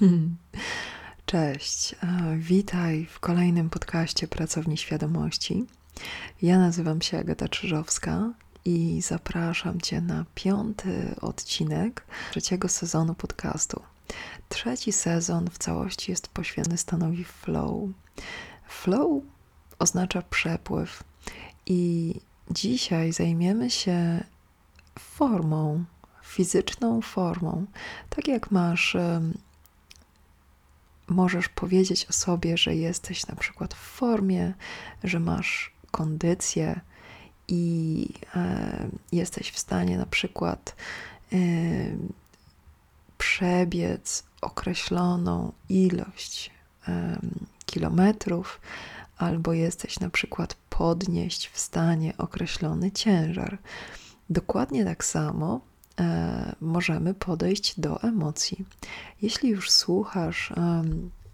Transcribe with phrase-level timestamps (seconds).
[1.26, 5.64] Cześć, e, witaj w kolejnym podcaście Pracowni Świadomości.
[6.42, 8.32] Ja nazywam się Agata Czyżowska
[8.64, 13.82] i zapraszam Cię na piąty odcinek trzeciego sezonu podcastu.
[14.48, 17.88] Trzeci sezon w całości jest poświęcony stanowi flow.
[18.68, 19.22] Flow
[19.78, 21.04] oznacza przepływ
[21.66, 22.14] i
[22.50, 24.24] dzisiaj zajmiemy się
[24.98, 25.84] formą,
[26.22, 27.66] fizyczną formą.
[28.10, 28.96] Tak jak masz
[31.08, 34.54] możesz powiedzieć o sobie, że jesteś na przykład w formie,
[35.04, 36.80] że masz kondycję
[37.48, 40.76] i e, jesteś w stanie na przykład
[41.32, 41.36] e,
[43.18, 46.50] przebiec określoną ilość
[46.88, 47.18] e,
[47.66, 48.60] kilometrów,
[49.16, 53.58] albo jesteś na przykład podnieść w stanie określony ciężar.
[54.30, 55.60] Dokładnie tak samo
[56.60, 58.64] możemy podejść do emocji.
[59.22, 60.52] Jeśli już słuchasz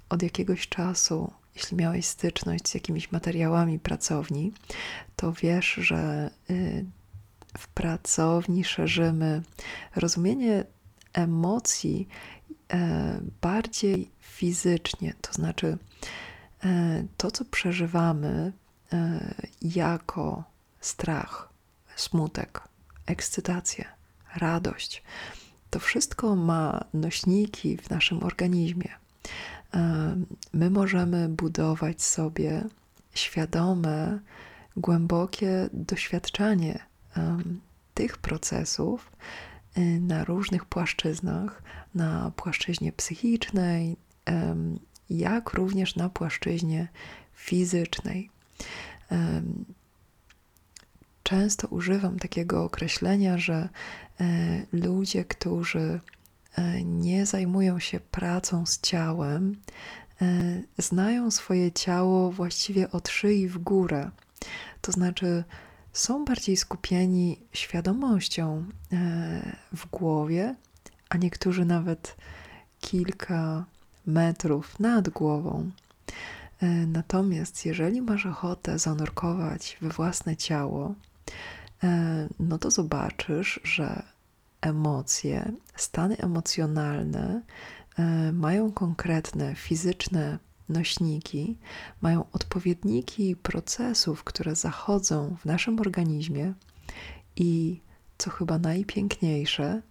[0.08, 4.52] od jakiegoś czasu, jeśli miałeś styczność z jakimiś materiałami pracowni,
[5.16, 6.84] to wiesz, że y,
[7.58, 9.42] w pracowni szerzymy
[9.96, 10.64] rozumienie
[11.12, 12.08] emocji
[12.72, 15.78] e, bardziej fizycznie, to znaczy
[16.64, 18.52] e, to, co przeżywamy
[19.62, 20.44] jako
[20.80, 21.48] strach,
[21.97, 22.60] smutek,
[23.06, 23.84] ekscytację
[24.36, 25.02] radość.
[25.70, 28.88] To wszystko ma nośniki w naszym organizmie.
[30.52, 32.64] My możemy budować sobie
[33.14, 34.19] świadome,
[34.77, 36.78] głębokie doświadczanie
[37.94, 39.12] tych procesów
[39.78, 41.62] y, na różnych płaszczyznach,
[41.94, 43.97] na płaszczyźnie psychicznej,
[45.10, 46.88] jak również na płaszczyźnie
[47.34, 48.30] fizycznej
[51.22, 53.69] często używam takiego określenia, że e,
[54.73, 56.01] ludzie, którzy
[56.56, 59.56] e, nie zajmują się pracą z ciałem,
[60.23, 64.11] e, znają swoje ciało właściwie od szyi w górę.
[64.81, 65.44] To znaczy,
[65.93, 68.65] są bardziej skupieni świadomością
[69.72, 70.55] w głowie,
[71.09, 72.16] a niektórzy nawet
[72.81, 73.65] kilka
[74.06, 75.71] metrów nad głową.
[76.87, 80.94] Natomiast jeżeli masz ochotę zanurkować we własne ciało,
[81.84, 84.03] E, no to zobaczysz, że
[84.62, 87.43] emocje, stany emocjonalne
[87.99, 91.59] e, mają konkretne fizyczne nośniki,
[92.00, 96.55] mają odpowiedniki procesów, które zachodzą w naszym organizmie
[97.37, 97.81] i
[98.19, 99.83] co chyba najpiękniejsze,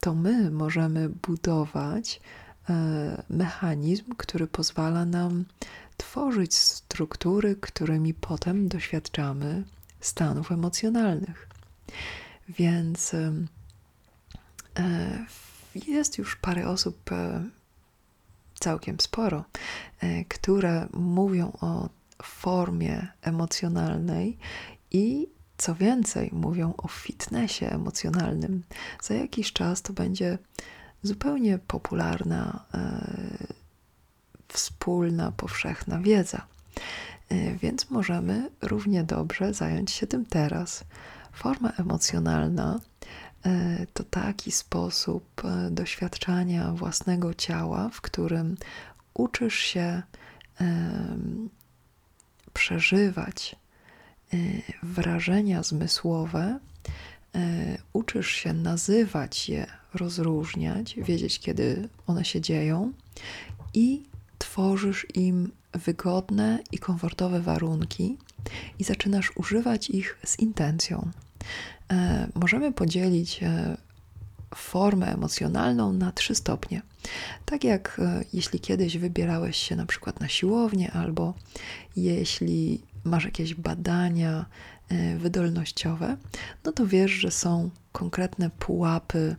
[0.00, 2.20] to my możemy budować
[2.70, 5.44] e, mechanizm, który pozwala nam
[5.96, 9.64] tworzyć struktury, którymi potem doświadczamy
[10.00, 11.48] stanów emocjonalnych.
[12.48, 13.14] Więc
[15.74, 17.44] jest już parę osób, e,
[18.60, 19.44] całkiem sporo,
[20.00, 21.88] e, które mówią o
[22.22, 24.38] formie emocjonalnej
[24.90, 25.26] i
[25.58, 28.62] co więcej, mówią o fitnessie emocjonalnym.
[29.02, 30.38] Za jakiś czas to będzie
[31.02, 32.64] zupełnie popularna,
[34.48, 36.46] wspólna, powszechna wiedza.
[37.62, 40.84] Więc możemy równie dobrze zająć się tym teraz.
[41.32, 42.80] Forma emocjonalna
[43.94, 48.56] to taki sposób y, doświadczania własnego ciała, w którym
[49.14, 50.02] uczysz się
[52.52, 53.56] przeżywać
[54.82, 56.58] wrażenia zmysłowe,
[57.92, 62.92] uczysz się nazywać je, rozróżniać, wiedzieć, kiedy one się dzieją
[63.74, 64.02] i
[64.38, 68.18] tworzysz im wygodne i komfortowe warunki
[68.78, 71.10] i zaczynasz używać ich z intencją.
[71.90, 73.76] E, możemy podzielić e,
[74.54, 76.82] formę emocjonalną na trzy stopnie.
[77.44, 81.34] Tak jak e, jeśli kiedyś wybierałeś się na przykład na siłownię, albo
[81.96, 84.46] jeśli masz jakieś badania
[85.18, 86.16] wydolnościowe,
[86.64, 89.36] no to wiesz, że są konkretne pułapy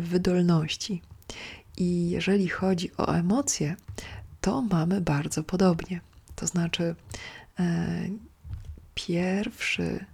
[0.00, 1.02] wydolności.
[1.76, 3.76] I jeżeli chodzi o emocje,
[4.40, 6.00] to mamy bardzo podobnie.
[6.36, 6.94] To znaczy,
[8.94, 10.04] pierwszy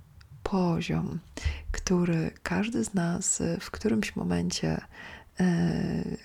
[0.51, 1.19] poziom,
[1.73, 4.81] który każdy z nas w którymś momencie
[5.41, 5.47] e,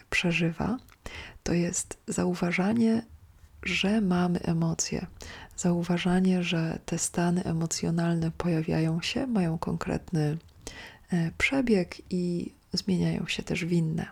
[0.09, 0.77] przeżywa,
[1.43, 3.05] to jest zauważanie,
[3.63, 5.05] że mamy emocje,
[5.57, 10.37] zauważanie, że te stany emocjonalne pojawiają się, mają konkretny
[11.11, 14.05] e, przebieg i zmieniają się też w inne.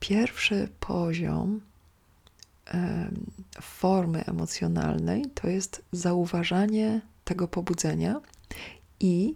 [0.00, 1.60] Pierwszy poziom
[3.60, 8.20] formy emocjonalnej to jest zauważanie tego pobudzenia
[9.00, 9.34] i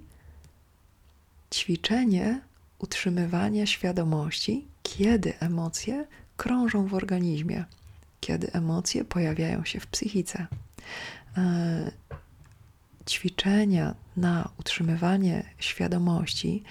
[1.55, 2.41] ćwiczenie
[2.79, 7.65] utrzymywania świadomości, kiedy emocje krążą w organizmie,
[8.21, 10.47] kiedy emocje pojawiają się w psychice.
[11.37, 11.93] E,
[13.09, 16.63] ćwiczenia na utrzymywanie świadomości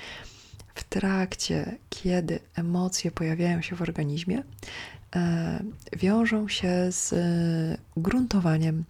[0.75, 4.43] w trakcie, kiedy emocje pojawiają się w organizmie,
[5.15, 5.63] e,
[5.97, 7.13] wiążą się z
[7.97, 8.83] gruntowaniem,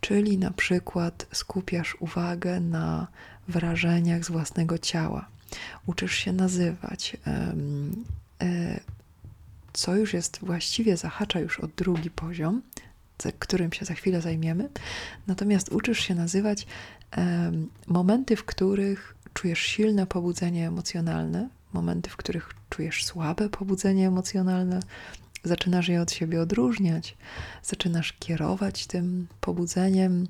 [0.00, 3.06] czyli na przykład skupiasz uwagę na
[3.48, 5.28] wrażeniach z własnego ciała,
[5.86, 8.80] uczysz się nazywać, e,
[9.72, 12.62] co już jest właściwie zahacza już o drugi poziom,
[13.38, 14.68] którym się za chwilę zajmiemy.
[15.26, 16.66] Natomiast uczysz się nazywać
[17.86, 24.80] momenty, w których czujesz silne pobudzenie emocjonalne, momenty, w których czujesz słabe pobudzenie emocjonalne,
[25.44, 27.16] zaczynasz je od siebie odróżniać,
[27.62, 30.26] zaczynasz kierować tym pobudzeniem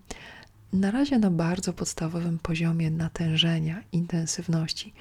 [0.72, 4.92] na razie na bardzo podstawowym poziomie natężenia, intensywności.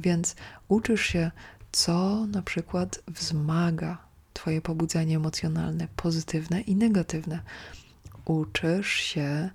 [0.00, 0.36] Więc
[0.68, 1.30] uczysz się,
[1.72, 7.40] co na przykład wzmaga Twoje pobudzenie emocjonalne, pozytywne i negatywne.
[8.24, 9.50] Uczysz się,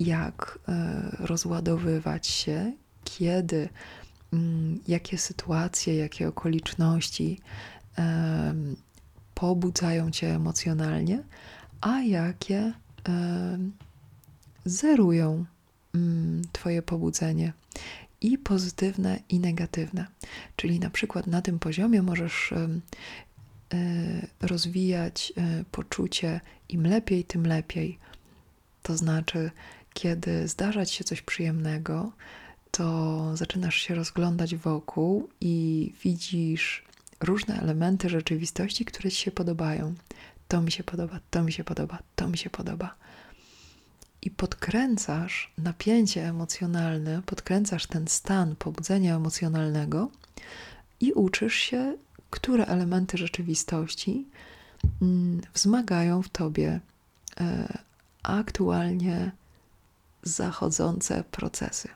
[0.00, 2.72] jak e, rozładowywać się,
[3.04, 3.68] kiedy,
[4.32, 7.40] mm, jakie sytuacje, jakie okoliczności
[9.38, 11.22] pobudzają cię emocjonalnie,
[11.80, 12.72] a jakie
[14.64, 15.44] zerują
[15.94, 17.52] mm, Twoje pobudzenie
[18.20, 20.06] i pozytywne, i negatywne.
[20.56, 22.68] Czyli na przykład na tym poziomie możesz e,
[24.40, 27.98] rozwijać e, poczucie im lepiej, tym lepiej.
[28.82, 29.50] To znaczy,
[29.94, 32.12] kiedy zdarza ci się coś przyjemnego,
[32.70, 36.88] to zaczynasz się rozglądać wokół i widzisz
[37.20, 39.94] różne elementy rzeczywistości, które ci się podobają.
[40.48, 42.94] To mi się podoba, to mi się podoba, to mi się podoba.
[44.22, 50.10] I podkręcasz napięcie emocjonalne, podkręcasz ten stan pobudzenia emocjonalnego
[51.00, 51.96] i uczysz się,
[52.30, 54.26] które elementy rzeczywistości
[55.02, 56.80] mm, wzmagają w tobie
[57.40, 57.78] e,
[58.22, 59.32] aktualnie
[60.22, 61.88] zachodzące procesy.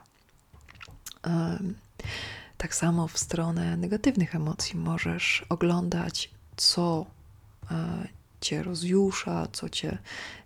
[2.63, 7.05] Tak samo w stronę negatywnych emocji możesz oglądać, co
[7.71, 8.07] e,
[8.41, 9.97] cię rozjusza, co cię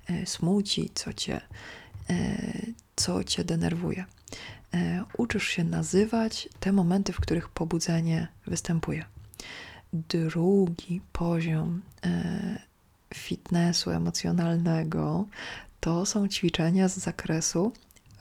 [0.10, 1.42] e, smuci, co cię,
[2.10, 2.16] e,
[2.96, 4.06] co cię denerwuje.
[5.18, 9.06] Uczysz się nazywać te momenty, w których pobudzenie występuje.
[9.94, 11.82] Drugi poziom
[13.14, 15.26] fitnessu emocjonalnego
[15.80, 17.72] to są ćwiczenia z zakresu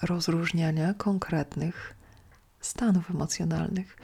[0.02, 1.95] rozróżniania konkretnych
[2.60, 3.96] stanów emocjonalnych.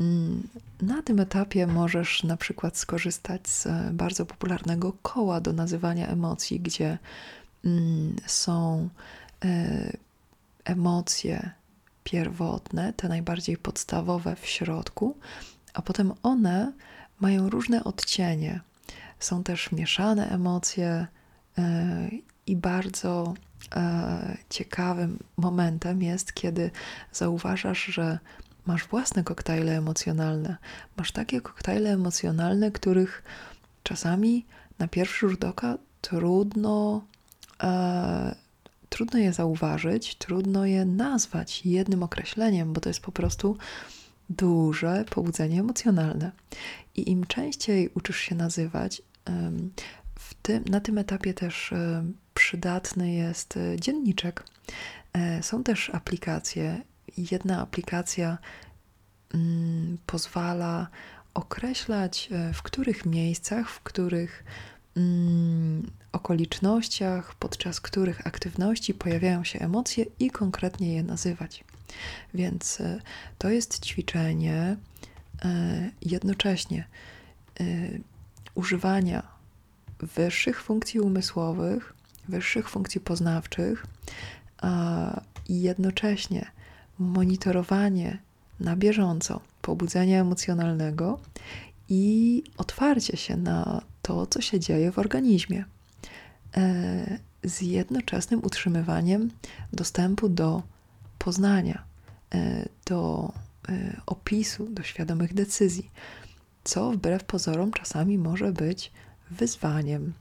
[0.00, 0.48] Mm,
[0.82, 6.98] na tym etapie możesz na przykład skorzystać z bardzo popularnego koła do nazywania emocji, gdzie
[7.64, 8.88] mm, są
[9.44, 9.96] e,
[10.64, 11.50] emocje
[12.04, 15.16] pierwotne, te najbardziej podstawowe w środku,
[15.74, 16.72] a potem one
[17.20, 18.60] mają różne odcienie.
[19.18, 21.06] Są też mieszane emocje
[21.58, 22.08] e,
[22.46, 23.34] i bardzo
[23.74, 26.70] e, ciekawym momentem jest, kiedy
[27.12, 28.18] zauważasz, że
[28.66, 30.56] masz własne koktajle emocjonalne.
[30.96, 33.22] Masz takie koktajle emocjonalne, których
[33.82, 34.46] czasami
[34.78, 37.04] na pierwszy rzut oka trudno,
[37.62, 38.34] e,
[38.88, 43.56] trudno je zauważyć, trudno je nazwać jednym określeniem, bo to jest po prostu
[44.30, 46.32] duże pobudzenie emocjonalne.
[46.96, 49.02] I im częściej uczysz się nazywać,
[50.14, 51.74] w tym, na tym etapie też
[52.44, 54.44] przydatny jest e, dzienniczek.
[55.12, 56.82] E, są też aplikacje.
[57.16, 58.38] Jedna aplikacja
[59.34, 60.88] mm, pozwala
[61.34, 64.44] określać, w których miejscach, w których
[64.96, 71.64] mm, okolicznościach, podczas których aktywności pojawiają się emocje i konkretnie je nazywać.
[72.34, 72.82] Więc
[73.38, 74.76] to jest ćwiczenie
[76.02, 76.84] jednocześnie
[78.54, 79.22] używania
[79.98, 81.93] wyższych funkcji umysłowych,
[82.28, 83.86] wyższych funkcji poznawczych
[85.48, 86.50] i jednocześnie
[86.98, 88.18] monitorowanie
[88.60, 91.20] na bieżąco pobudzenia emocjonalnego
[91.88, 95.64] i otwarcie się na to, co się dzieje w organizmie,
[96.56, 99.30] e, z jednoczesnym utrzymywaniem
[99.72, 100.62] dostępu do
[101.18, 101.82] poznania,
[102.34, 103.32] e, do
[103.68, 105.90] e, opisu, do świadomych decyzji,
[106.64, 108.92] co wbrew pozorom czasami może być
[109.30, 110.12] wyzwaniem.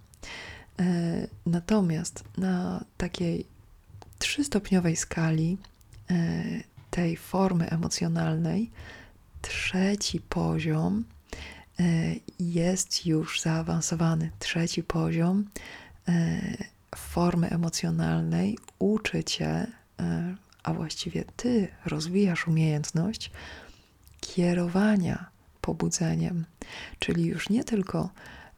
[0.80, 3.46] E, natomiast na takiej
[4.20, 5.58] trzystopniowej skali
[6.10, 6.16] e,
[6.90, 8.72] tej formy emocjonalnej,
[9.42, 11.04] trzeci poziom
[11.80, 11.84] e,
[12.40, 14.32] jest już zaawansowany.
[14.40, 15.46] Trzeci poziom
[16.96, 19.68] formy emocjonalnej uczy cię,
[20.64, 23.32] a właściwie ty rozwijasz umiejętność
[24.20, 25.26] kierowania
[25.62, 26.46] pobudzeniem,
[27.00, 28.10] czyli już nie tylko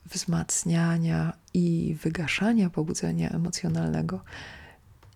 [0.05, 4.23] wzmacniania i wygaszania pobudzenia emocjonalnego,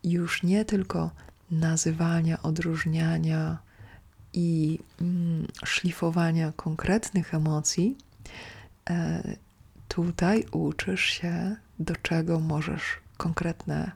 [0.03, 1.11] już nie tylko
[1.51, 3.57] nazywania, odróżniania
[4.33, 7.97] i mm, szlifowania konkretnych emocji,
[8.89, 9.23] e,
[9.87, 12.81] tutaj uczysz się, do czego możesz
[13.17, 13.91] konkretne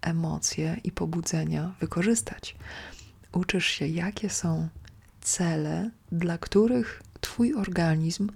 [0.00, 2.56] emocje i pobudzenia wykorzystać.
[3.32, 4.68] Uczysz się, jakie są
[5.20, 8.28] cele, dla których Twój organizm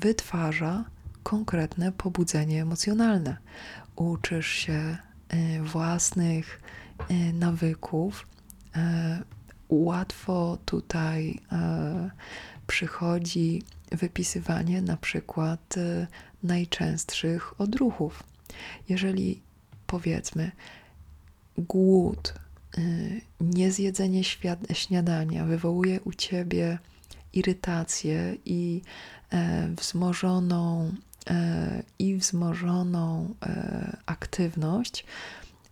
[0.00, 0.84] wytwarza
[1.22, 3.36] konkretne pobudzenie emocjonalne.
[3.96, 4.96] Uczysz się
[5.34, 6.60] y, własnych
[7.10, 8.26] y, nawyków.
[8.76, 8.80] Y,
[9.68, 11.40] łatwo tutaj
[12.66, 13.62] przychodzi
[13.92, 15.74] wypisywanie na przykład
[16.42, 18.22] najczęstszych odruchów.
[18.88, 19.42] Jeżeli
[19.86, 20.52] powiedzmy
[21.58, 22.34] głód,
[23.40, 24.22] niezjedzenie
[24.72, 26.78] śniadania wywołuje u ciebie
[27.34, 28.82] irytację i
[29.30, 30.92] e, wzmożoną
[31.30, 35.04] e, i wzmożoną e, aktywność,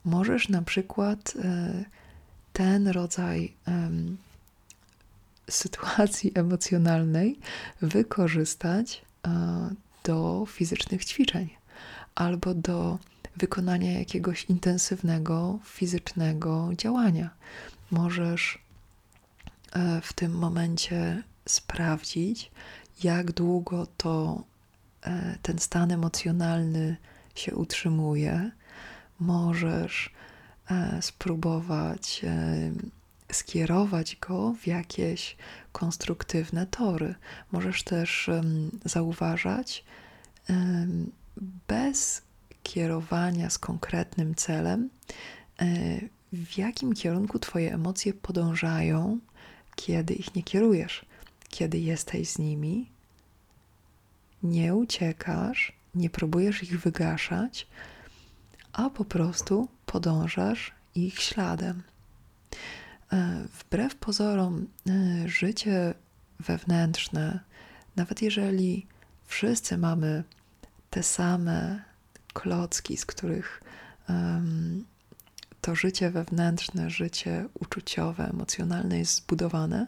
[0.04, 1.34] możesz na przykład
[2.52, 3.52] ten rodzaj
[5.50, 7.38] sytuacji emocjonalnej
[7.82, 9.02] wykorzystać
[10.04, 11.50] do fizycznych ćwiczeń
[12.14, 12.98] albo do
[13.36, 17.30] wykonania jakiegoś intensywnego fizycznego działania.
[17.90, 18.58] Możesz
[20.02, 22.50] w tym momencie sprawdzić,
[23.04, 24.44] jak długo to
[25.02, 26.96] e, ten stan emocjonalny
[27.34, 28.50] się utrzymuje.
[29.20, 30.10] Możesz
[30.70, 32.72] e, spróbować e,
[33.32, 35.36] skierować go w jakieś
[35.72, 37.14] konstruktywne tory.
[37.52, 38.30] Możesz też
[38.84, 39.84] zauważać
[41.68, 42.22] bez
[42.62, 44.90] kierowania z konkretnym celem,
[46.32, 49.18] w jakim kierunku Twoje emocje podążają,
[49.76, 51.04] kiedy ich nie kierujesz
[51.52, 52.90] kiedy jesteś z nimi,
[54.42, 57.66] nie uciekasz, nie próbujesz ich wygaszać,
[58.72, 61.82] a po prostu podążasz ich śladem.
[63.12, 65.94] E, wbrew pozorom, e, życie
[66.40, 67.40] wewnętrzne,
[67.96, 68.86] nawet jeżeli
[69.24, 70.24] wszyscy mamy
[70.90, 71.82] te same
[72.32, 73.62] klocki, z których
[75.62, 79.86] to życie wewnętrzne, życie uczuciowe, emocjonalne jest zbudowane,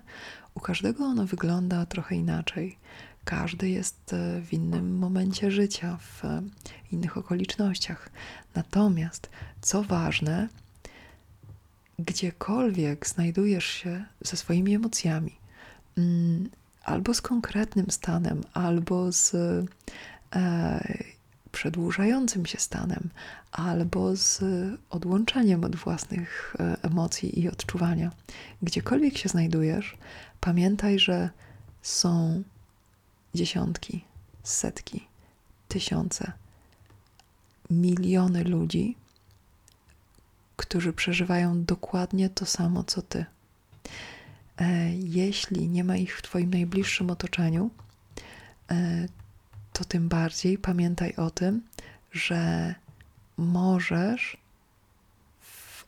[0.54, 2.78] u każdego ono wygląda trochę inaczej.
[3.25, 6.43] Każdy jest e, w innym momencie życia, w e,
[6.93, 8.11] innych okolicznościach.
[8.54, 10.49] Natomiast, co ważne,
[11.99, 15.37] gdziekolwiek znajdujesz się ze swoimi emocjami,
[15.99, 16.50] mm,
[16.85, 21.13] albo z konkretnym stanem, albo z e,
[21.54, 23.11] przedłużającym się stanem,
[23.52, 24.40] albo z
[24.90, 28.11] odłączeniem od własnych e, emocji i odczuwania.
[28.62, 29.96] Gdziekolwiek się znajdujesz,
[30.40, 31.30] pamiętaj, że
[31.82, 32.42] są
[33.34, 34.04] dziesiątki,
[34.42, 35.06] setki,
[35.68, 36.32] tysiące,
[37.70, 38.96] miliony ludzi,
[40.56, 43.25] którzy przeżywają dokładnie to samo co ty.
[44.58, 47.70] E, jeśli nie ma ich w Twoim najbliższym otoczeniu,
[48.70, 49.06] e,
[49.75, 51.62] to tym bardziej pamiętaj o tym,
[52.12, 52.75] że
[53.37, 54.37] możesz
[55.40, 55.85] w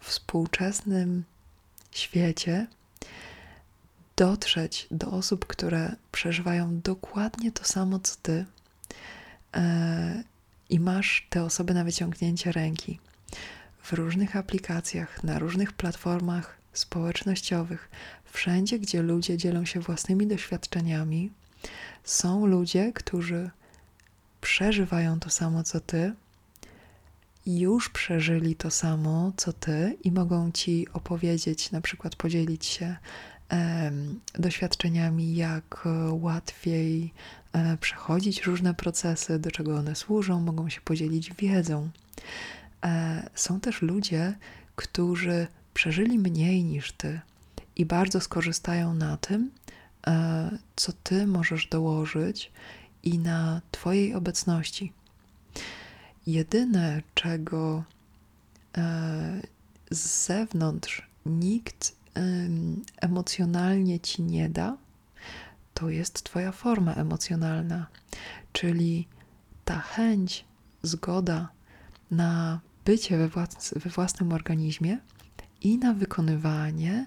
[0.00, 1.24] współczesnym
[1.90, 2.66] świecie
[4.16, 8.44] dotrzeć do osób, które przeżywają dokładnie to samo co ty,
[9.54, 10.24] e,
[10.70, 13.00] i masz te osoby na wyciągnięcie ręki
[13.82, 17.90] w różnych aplikacjach, na różnych platformach społecznościowych,
[18.24, 21.30] wszędzie, gdzie ludzie dzielą się własnymi doświadczeniami,
[22.04, 23.50] są ludzie, którzy
[24.40, 26.12] przeżywają to samo co ty,
[27.46, 32.96] już przeżyli to samo co ty i mogą ci opowiedzieć, na przykład podzielić się
[34.34, 37.12] doświadczeniami, jak łatwiej
[37.52, 41.90] e, przechodzić różne procesy, do czego one służą, mogą się podzielić wiedzą.
[42.84, 44.34] E, są też ludzie,
[44.76, 47.20] którzy przeżyli mniej niż ty
[47.76, 49.79] i bardzo skorzystają na tym, E,
[50.76, 52.52] co ty możesz dołożyć
[53.02, 54.92] i na Twojej obecności.
[56.26, 57.84] Jedyne, czego
[58.76, 59.40] e,
[59.90, 62.00] z zewnątrz nikt
[63.00, 64.76] emocjonalnie ci nie da,
[65.74, 67.86] to jest Twoja forma emocjonalna,
[68.52, 69.08] czyli
[69.64, 70.44] ta chęć,
[70.82, 71.48] zgoda
[72.10, 74.98] na bycie we, włas we własnym organizmie
[75.60, 77.06] i na wykonywanie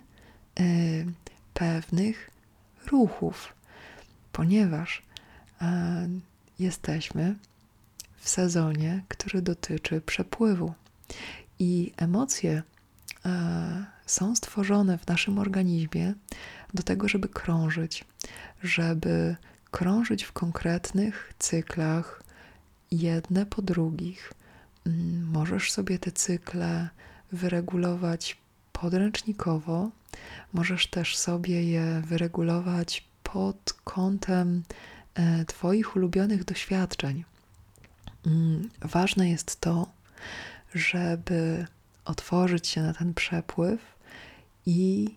[1.54, 2.33] pewnych
[2.88, 3.54] ruchów,
[4.32, 5.04] ponieważ
[5.62, 6.10] e,
[6.60, 7.36] jesteśmy
[8.18, 10.74] w sezonie, który dotyczy przepływu
[11.60, 12.64] i emocje
[13.26, 16.14] e, są stworzone w naszym organizmie
[16.74, 18.06] do tego, żeby krążyć,
[18.64, 19.36] żeby
[19.72, 22.24] krążyć w konkretnych cyklach
[22.92, 24.34] jedne po drugich.
[25.32, 26.90] Możesz sobie te cykle
[27.32, 28.43] wyregulować
[28.84, 29.90] podręcznikowo,
[30.54, 34.64] możesz też sobie je wyregulować pod kątem
[35.16, 37.24] e, Twoich ulubionych doświadczeń.
[38.26, 39.88] Mm, Ważne jest to,
[40.76, 41.66] żeby
[42.06, 43.80] otworzyć się na ten przepływ
[44.66, 45.16] i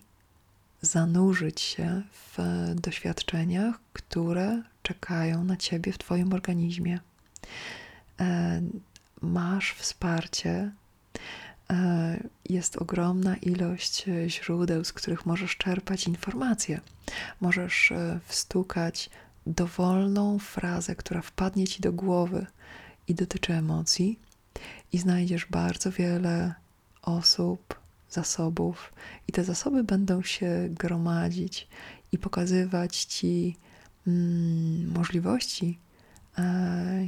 [0.81, 2.37] zanurzyć się w
[2.75, 6.99] doświadczeniach, które czekają na ciebie w Twoim organizmie.
[8.19, 8.61] E,
[9.21, 10.71] Masz wsparcie.
[12.49, 16.81] E, Jest ogromna ilość źródeł, z których możesz czerpać informacje.
[17.41, 19.09] Możesz e, wstukać
[19.47, 22.45] dowolną frazę, która wpadnie ci do głowy
[23.07, 24.19] i dotyczy emocji,
[24.93, 26.53] i znajdziesz bardzo wiele
[27.01, 28.93] osób, zasobów,
[29.27, 31.67] i te zasoby będą się gromadzić
[32.11, 33.57] i pokazywać ci
[34.07, 35.79] mm, możliwości,
[36.37, 37.07] e,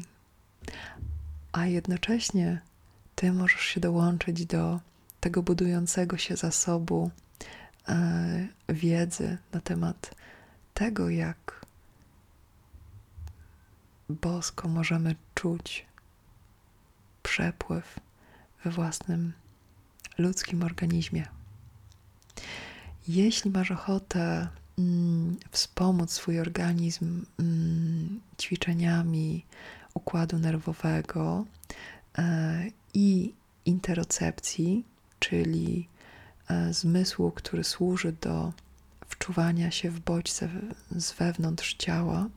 [1.52, 2.62] a jednocześnie
[3.16, 4.80] ty możesz się dołączyć do
[5.20, 7.12] tego budującego się zasobu
[7.90, 10.16] e, wiedzy na temat
[10.74, 11.66] tego, jak
[14.10, 15.86] bosko możemy czuć
[17.24, 18.00] przepływ
[18.64, 19.34] we własnym
[20.18, 21.26] ludzkim organizmie.
[23.08, 24.48] Jeśli masz ochotę
[24.80, 29.46] mm, wspomóc swój organizm mm, ćwiczeniami
[29.94, 31.46] układu nerwowego
[32.18, 33.34] e, i
[33.66, 34.86] interocepcji,
[35.20, 35.88] czyli
[36.50, 38.54] e, zmysłu, który służy do
[39.08, 40.50] wczuwania się w bodźce
[40.92, 42.28] z wewnątrz ciała,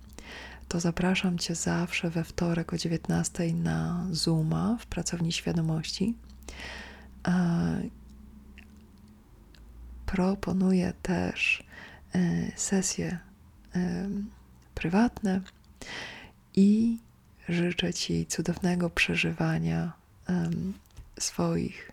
[0.69, 6.15] to zapraszam Cię zawsze we wtorek o 19 na Zooma w Pracowni Świadomości.
[7.29, 7.83] E,
[10.07, 11.65] Proponuję też
[12.15, 12.19] e,
[12.57, 13.19] sesje
[14.75, 15.41] prywatne
[16.55, 16.99] i
[17.49, 19.93] życzę Ci cudownego przeżywania
[21.19, 21.92] swoich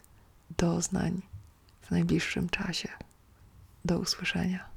[0.60, 1.22] doznań
[1.82, 2.90] w najbliższym czasie.
[3.86, 4.69] Do usłyszenia.